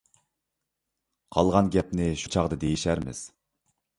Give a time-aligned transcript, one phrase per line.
[1.35, 3.21] قالغان گەپنى شۇ چاغدا دېيىشەرمىز.